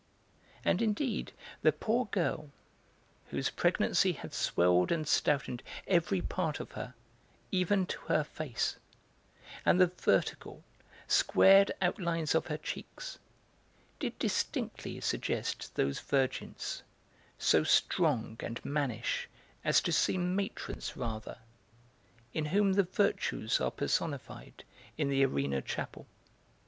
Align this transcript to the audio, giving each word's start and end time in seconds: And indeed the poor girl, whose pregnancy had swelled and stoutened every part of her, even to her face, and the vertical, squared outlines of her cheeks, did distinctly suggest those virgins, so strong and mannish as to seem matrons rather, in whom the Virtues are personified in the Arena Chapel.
And 0.65 0.81
indeed 0.81 1.31
the 1.61 1.71
poor 1.71 2.05
girl, 2.07 2.49
whose 3.27 3.51
pregnancy 3.51 4.13
had 4.13 4.33
swelled 4.33 4.91
and 4.91 5.07
stoutened 5.07 5.61
every 5.85 6.23
part 6.23 6.59
of 6.59 6.71
her, 6.71 6.95
even 7.51 7.85
to 7.85 7.99
her 8.07 8.23
face, 8.23 8.77
and 9.63 9.79
the 9.79 9.85
vertical, 10.01 10.63
squared 11.07 11.71
outlines 11.83 12.33
of 12.33 12.47
her 12.47 12.57
cheeks, 12.57 13.19
did 13.99 14.17
distinctly 14.17 14.99
suggest 15.01 15.75
those 15.75 15.99
virgins, 15.99 16.81
so 17.37 17.63
strong 17.63 18.37
and 18.39 18.65
mannish 18.65 19.29
as 19.63 19.81
to 19.81 19.91
seem 19.91 20.35
matrons 20.35 20.97
rather, 20.97 21.37
in 22.33 22.45
whom 22.45 22.73
the 22.73 22.81
Virtues 22.85 23.61
are 23.61 23.69
personified 23.69 24.63
in 24.97 25.09
the 25.09 25.23
Arena 25.23 25.61
Chapel. 25.61 26.07